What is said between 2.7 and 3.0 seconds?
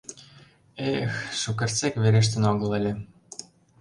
ыле...